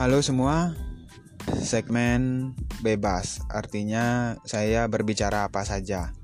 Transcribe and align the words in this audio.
Halo 0.00 0.24
semua, 0.24 0.72
segmen 1.60 2.56
bebas 2.80 3.44
artinya 3.52 4.32
saya 4.48 4.88
berbicara 4.88 5.44
apa 5.44 5.60
saja. 5.68 6.16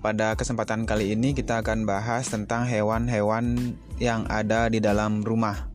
Pada 0.00 0.32
kesempatan 0.40 0.88
kali 0.88 1.12
ini 1.12 1.36
kita 1.36 1.60
akan 1.60 1.84
bahas 1.84 2.32
tentang 2.32 2.64
hewan-hewan 2.64 3.76
yang 4.00 4.24
ada 4.32 4.72
di 4.72 4.80
dalam 4.80 5.20
rumah. 5.20 5.68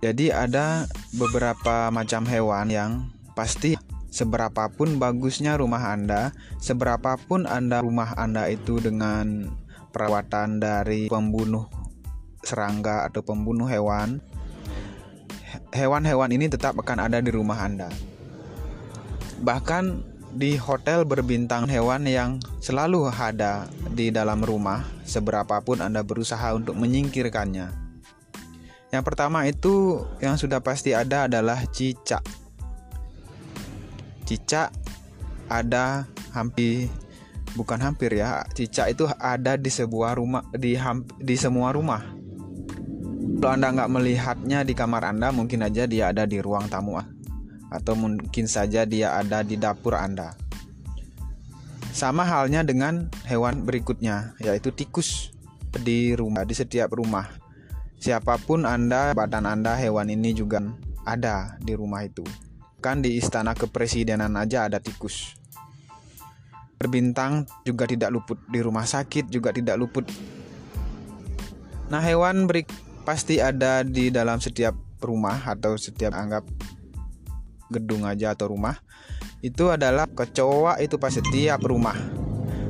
Jadi 0.00 0.32
ada 0.32 0.88
beberapa 1.12 1.92
macam 1.92 2.24
hewan 2.24 2.72
yang 2.72 2.90
pasti 3.36 3.76
seberapapun 4.08 4.96
bagusnya 4.96 5.60
rumah 5.60 5.92
Anda, 5.92 6.32
seberapapun 6.64 7.44
Anda 7.44 7.84
rumah 7.84 8.16
Anda 8.16 8.48
itu 8.48 8.80
dengan 8.80 9.52
perawatan 9.92 10.64
dari 10.64 11.12
pembunuh 11.12 11.68
serangga 12.40 13.04
atau 13.04 13.20
pembunuh 13.20 13.68
hewan, 13.68 14.24
hewan-hewan 15.70 16.30
ini 16.34 16.50
tetap 16.50 16.78
akan 16.78 17.10
ada 17.10 17.18
di 17.22 17.30
rumah 17.30 17.62
Anda. 17.62 17.88
Bahkan 19.40 19.84
di 20.30 20.54
hotel 20.54 21.02
berbintang 21.02 21.66
hewan 21.66 22.06
yang 22.06 22.38
selalu 22.62 23.10
ada 23.10 23.66
di 23.90 24.14
dalam 24.14 24.42
rumah, 24.42 24.86
seberapapun 25.02 25.82
Anda 25.82 26.06
berusaha 26.06 26.54
untuk 26.54 26.78
menyingkirkannya. 26.78 27.90
Yang 28.90 29.04
pertama 29.06 29.46
itu 29.46 30.06
yang 30.18 30.34
sudah 30.34 30.58
pasti 30.62 30.94
ada 30.94 31.26
adalah 31.30 31.62
cicak. 31.70 32.22
Cicak 34.26 34.70
ada 35.50 36.06
hampir 36.30 36.86
bukan 37.58 37.82
hampir 37.82 38.14
ya, 38.14 38.46
cicak 38.54 38.94
itu 38.94 39.10
ada 39.18 39.58
di 39.58 39.70
sebuah 39.70 40.14
rumah 40.18 40.46
di 40.54 40.78
di 41.18 41.34
semua 41.34 41.74
rumah 41.74 42.19
kalau 43.38 43.54
Anda 43.54 43.68
nggak 43.70 43.90
melihatnya 43.94 44.66
di 44.66 44.74
kamar 44.74 45.06
Anda, 45.06 45.30
mungkin 45.30 45.62
aja 45.62 45.86
dia 45.86 46.10
ada 46.10 46.26
di 46.26 46.42
ruang 46.42 46.66
tamu 46.66 46.98
atau 47.70 47.94
mungkin 47.94 48.50
saja 48.50 48.82
dia 48.82 49.14
ada 49.14 49.46
di 49.46 49.54
dapur 49.54 49.94
Anda. 49.94 50.34
Sama 51.94 52.26
halnya 52.26 52.66
dengan 52.66 53.06
hewan 53.30 53.62
berikutnya, 53.62 54.34
yaitu 54.42 54.74
tikus 54.74 55.30
di 55.70 56.18
rumah 56.18 56.42
di 56.42 56.54
setiap 56.58 56.90
rumah. 56.98 57.30
Siapa 58.02 58.42
pun 58.42 58.66
Anda, 58.66 59.14
badan 59.14 59.46
Anda, 59.46 59.78
hewan 59.78 60.10
ini 60.10 60.34
juga 60.34 60.58
ada 61.06 61.54
di 61.62 61.78
rumah 61.78 62.02
itu. 62.02 62.26
Kan 62.82 63.04
di 63.04 63.14
istana 63.20 63.54
kepresidenan 63.54 64.34
aja 64.34 64.66
ada 64.66 64.82
tikus. 64.82 65.38
Berbintang 66.80 67.44
juga 67.62 67.84
tidak 67.84 68.08
luput 68.08 68.40
di 68.48 68.58
rumah 68.64 68.88
sakit 68.88 69.28
juga 69.28 69.52
tidak 69.52 69.76
luput. 69.76 70.08
Nah, 71.92 72.00
hewan 72.00 72.48
berik 72.48 72.70
pasti 73.04 73.40
ada 73.40 73.82
di 73.82 74.12
dalam 74.12 74.38
setiap 74.38 74.76
rumah 75.00 75.40
atau 75.48 75.74
setiap 75.80 76.12
anggap 76.12 76.44
gedung 77.72 78.04
aja 78.04 78.34
atau 78.34 78.52
rumah 78.52 78.76
itu 79.40 79.72
adalah 79.72 80.04
kecoa 80.04 80.76
itu 80.84 81.00
pasti 81.00 81.24
setiap 81.24 81.64
rumah. 81.64 81.96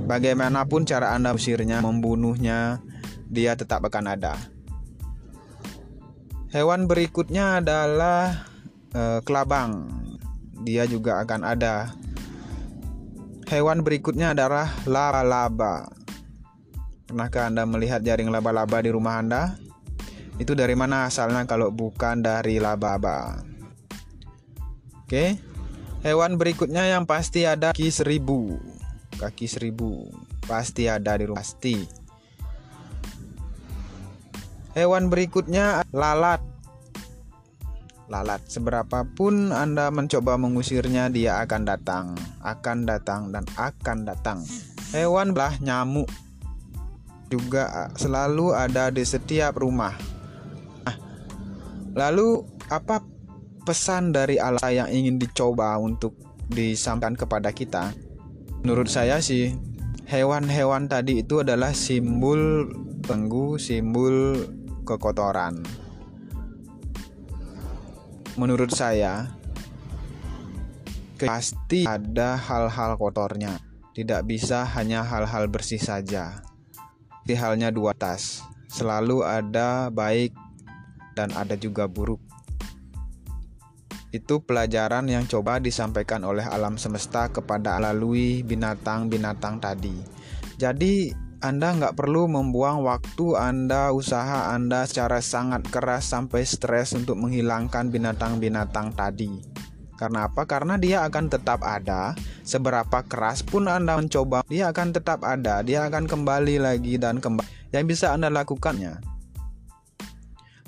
Bagaimanapun 0.06 0.86
cara 0.86 1.14
anda 1.14 1.34
usirnya 1.34 1.82
membunuhnya 1.82 2.78
dia 3.26 3.54
tetap 3.58 3.82
akan 3.86 4.14
ada. 4.14 4.34
Hewan 6.50 6.90
berikutnya 6.90 7.62
adalah 7.62 8.46
e, 8.90 9.22
kelabang. 9.22 9.86
Dia 10.66 10.86
juga 10.86 11.22
akan 11.22 11.40
ada. 11.46 11.94
Hewan 13.50 13.82
berikutnya 13.82 14.34
adalah 14.34 14.70
laba-laba. 14.86 15.90
Pernahkah 17.06 17.50
anda 17.50 17.66
melihat 17.66 18.02
jaring 18.02 18.30
laba-laba 18.30 18.82
di 18.82 18.90
rumah 18.94 19.18
anda 19.18 19.58
itu 20.40 20.56
dari 20.56 20.72
mana 20.72 21.04
asalnya 21.04 21.44
kalau 21.44 21.68
bukan 21.68 22.24
dari 22.24 22.56
laba-laba? 22.56 23.44
Oke. 25.04 25.36
Hewan 26.00 26.40
berikutnya 26.40 26.88
yang 26.88 27.04
pasti 27.04 27.44
ada 27.44 27.76
kaki 27.76 27.92
seribu. 27.92 28.56
Kaki 29.20 29.44
seribu 29.44 30.08
pasti 30.48 30.88
ada 30.88 31.12
di 31.20 31.28
rumah 31.28 31.44
pasti. 31.44 31.84
Hewan 34.72 35.12
berikutnya 35.12 35.84
lalat. 35.92 36.40
Lalat 38.08 38.40
seberapapun 38.48 39.52
Anda 39.52 39.92
mencoba 39.92 40.40
mengusirnya 40.40 41.12
dia 41.12 41.44
akan 41.44 41.62
datang, 41.68 42.16
akan 42.40 42.88
datang 42.88 43.28
dan 43.28 43.44
akan 43.60 44.08
datang. 44.08 44.40
Hewan 44.96 45.36
belah 45.36 45.52
nyamuk 45.60 46.08
juga 47.30 47.92
selalu 47.94 48.56
ada 48.56 48.88
di 48.88 49.04
setiap 49.04 49.60
rumah. 49.60 50.19
Lalu 51.94 52.46
apa 52.70 53.02
pesan 53.66 54.14
dari 54.14 54.38
Allah 54.38 54.70
yang 54.70 54.88
ingin 54.90 55.18
dicoba 55.18 55.74
untuk 55.78 56.14
disampaikan 56.46 57.18
kepada 57.18 57.50
kita? 57.50 57.90
Menurut 58.62 58.86
saya 58.86 59.18
sih 59.18 59.56
hewan-hewan 60.06 60.90
tadi 60.90 61.22
itu 61.22 61.42
adalah 61.42 61.74
simbol 61.74 62.70
tenggu, 63.02 63.56
simbol 63.56 64.46
kekotoran. 64.86 65.62
Menurut 68.38 68.70
saya 68.70 69.30
pasti 71.18 71.84
ada 71.84 72.38
hal-hal 72.38 72.96
kotornya. 72.96 73.58
Tidak 73.90 74.22
bisa 74.24 74.64
hanya 74.78 75.02
hal-hal 75.02 75.50
bersih 75.50 75.82
saja. 75.82 76.40
Di 77.26 77.34
halnya 77.34 77.74
dua 77.74 77.92
tas. 77.92 78.40
Selalu 78.70 79.26
ada 79.26 79.90
baik 79.90 80.30
dan 81.20 81.36
ada 81.36 81.52
juga 81.60 81.84
buruk. 81.84 82.18
Itu 84.10 84.42
pelajaran 84.42 85.06
yang 85.06 85.28
coba 85.28 85.62
disampaikan 85.62 86.24
oleh 86.24 86.42
alam 86.42 86.80
semesta 86.80 87.28
kepada 87.30 87.78
melalui 87.78 88.42
binatang-binatang 88.42 89.62
tadi. 89.62 89.94
Jadi 90.58 91.14
anda 91.40 91.72
nggak 91.72 91.96
perlu 91.96 92.28
membuang 92.28 92.84
waktu 92.84 93.32
Anda, 93.32 93.96
usaha 93.96 94.52
Anda 94.52 94.84
secara 94.84 95.24
sangat 95.24 95.64
keras 95.72 96.12
sampai 96.12 96.44
stres 96.44 96.92
untuk 96.92 97.16
menghilangkan 97.16 97.88
binatang-binatang 97.88 98.92
tadi. 98.92 99.40
Karena 99.96 100.28
apa? 100.28 100.44
Karena 100.44 100.76
dia 100.76 101.00
akan 101.08 101.32
tetap 101.32 101.64
ada. 101.64 102.12
Seberapa 102.44 103.00
keras 103.08 103.40
pun 103.40 103.72
Anda 103.72 103.96
mencoba, 103.96 104.44
dia 104.52 104.68
akan 104.68 104.92
tetap 104.92 105.24
ada. 105.24 105.64
Dia 105.64 105.88
akan 105.88 106.04
kembali 106.04 106.60
lagi 106.60 107.00
dan 107.00 107.24
kembali. 107.24 107.72
Yang 107.72 107.84
bisa 107.88 108.12
Anda 108.12 108.28
lakukannya 108.28 109.19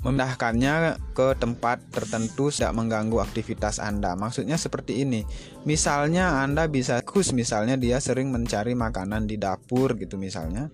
memindahkannya 0.03 0.99
ke 1.15 1.39
tempat 1.39 1.79
tertentu 1.87 2.51
tidak 2.51 2.75
mengganggu 2.75 3.23
aktivitas 3.23 3.79
Anda. 3.79 4.19
Maksudnya 4.19 4.59
seperti 4.59 5.07
ini. 5.07 5.23
Misalnya 5.63 6.43
Anda 6.43 6.67
bisa 6.67 6.99
kus 7.07 7.31
misalnya 7.31 7.79
dia 7.79 8.03
sering 8.03 8.27
mencari 8.27 8.75
makanan 8.75 9.31
di 9.31 9.39
dapur 9.39 9.95
gitu 9.95 10.19
misalnya. 10.19 10.67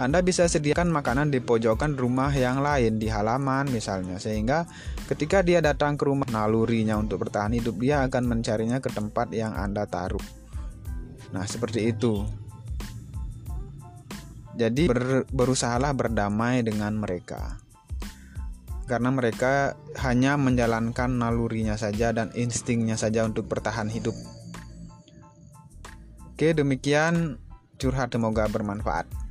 Anda 0.00 0.24
bisa 0.24 0.48
sediakan 0.48 0.88
makanan 0.88 1.28
di 1.28 1.44
pojokan 1.44 2.00
rumah 2.00 2.32
yang 2.32 2.64
lain 2.64 2.96
di 2.96 3.12
halaman 3.12 3.68
misalnya 3.68 4.16
sehingga 4.16 4.64
ketika 5.04 5.44
dia 5.44 5.60
datang 5.60 6.00
ke 6.00 6.08
rumah 6.08 6.26
nalurinya 6.32 6.96
untuk 6.96 7.28
bertahan 7.28 7.52
hidup 7.52 7.76
dia 7.76 8.00
akan 8.08 8.24
mencarinya 8.24 8.80
ke 8.80 8.88
tempat 8.88 9.36
yang 9.36 9.52
Anda 9.52 9.84
taruh. 9.84 10.24
Nah, 11.36 11.44
seperti 11.44 11.92
itu. 11.92 12.24
Jadi 14.56 14.84
ber, 14.88 15.28
berusahalah 15.28 15.96
berdamai 15.96 16.60
dengan 16.60 16.92
mereka 16.96 17.56
karena 18.92 19.08
mereka 19.08 19.72
hanya 20.04 20.36
menjalankan 20.36 21.16
nalurinya 21.16 21.80
saja 21.80 22.12
dan 22.12 22.28
instingnya 22.36 23.00
saja 23.00 23.24
untuk 23.24 23.48
bertahan 23.48 23.88
hidup. 23.88 24.12
Oke, 26.36 26.52
demikian 26.52 27.40
curhat 27.80 28.12
semoga 28.12 28.44
bermanfaat. 28.52 29.21